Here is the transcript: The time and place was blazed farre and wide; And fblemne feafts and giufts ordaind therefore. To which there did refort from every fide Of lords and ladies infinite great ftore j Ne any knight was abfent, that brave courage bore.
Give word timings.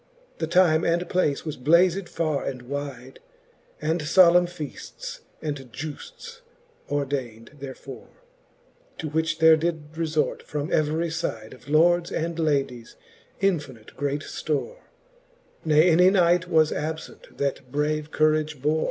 The 0.39 0.47
time 0.47 0.83
and 0.83 1.07
place 1.07 1.45
was 1.45 1.57
blazed 1.57 2.09
farre 2.09 2.43
and 2.43 2.63
wide; 2.63 3.19
And 3.79 4.01
fblemne 4.01 4.49
feafts 4.49 5.19
and 5.43 5.71
giufts 5.71 6.41
ordaind 6.89 7.51
therefore. 7.59 8.07
To 8.97 9.09
which 9.09 9.37
there 9.37 9.55
did 9.55 9.91
refort 9.95 10.41
from 10.41 10.73
every 10.73 11.11
fide 11.11 11.53
Of 11.53 11.69
lords 11.69 12.11
and 12.11 12.39
ladies 12.39 12.95
infinite 13.41 13.95
great 13.95 14.21
ftore 14.21 14.77
j 14.77 14.81
Ne 15.65 15.89
any 15.91 16.09
knight 16.09 16.49
was 16.49 16.71
abfent, 16.71 17.37
that 17.37 17.71
brave 17.71 18.09
courage 18.09 18.59
bore. 18.59 18.79